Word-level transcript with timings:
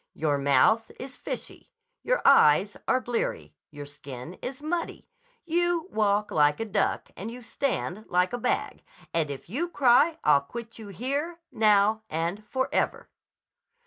"Your 0.15 0.39
mouth 0.39 0.89
is 0.99 1.15
fishy. 1.15 1.69
Your 2.01 2.23
eyes 2.25 2.75
are 2.87 2.99
bleary. 2.99 3.53
Your 3.69 3.85
skin 3.85 4.33
is 4.41 4.59
muddy. 4.59 5.07
You 5.45 5.89
walk 5.91 6.31
like 6.31 6.59
a 6.59 6.65
duck, 6.65 7.11
and 7.15 7.29
you 7.29 7.43
stand 7.43 8.05
like 8.07 8.33
a 8.33 8.39
bag. 8.39 8.81
And 9.13 9.29
if 9.29 9.47
you 9.47 9.69
cry 9.69 10.17
I'll 10.23 10.41
quit 10.41 10.79
you 10.79 10.87
here, 10.87 11.37
now, 11.51 12.01
and 12.09 12.43
forever." 12.49 13.11